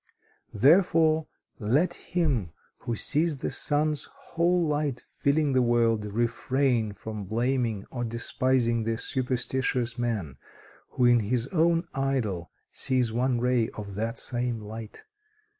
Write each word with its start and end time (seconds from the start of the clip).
"Therefore, 0.55 1.27
let 1.59 1.93
him 1.93 2.53
who 2.79 2.95
sees 2.95 3.37
the 3.37 3.51
sun's 3.51 4.05
whole 4.11 4.65
light 4.65 4.99
filling 4.99 5.53
the 5.53 5.61
world, 5.61 6.05
refrain 6.11 6.91
from 6.91 7.25
blaming 7.25 7.85
or 7.91 8.03
despising 8.03 8.83
the 8.83 8.97
superstitious 8.97 9.99
man, 9.99 10.37
who 10.89 11.05
in 11.05 11.19
his 11.19 11.49
own 11.49 11.85
idol 11.93 12.49
sees 12.71 13.11
one 13.11 13.39
ray 13.39 13.69
of 13.75 13.93
that 13.93 14.17
same 14.17 14.59
light. 14.59 15.03